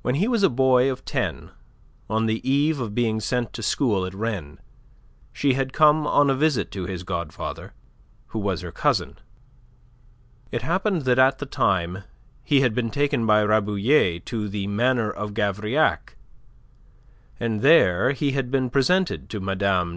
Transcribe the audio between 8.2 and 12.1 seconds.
who was her cousin. It happened that at the time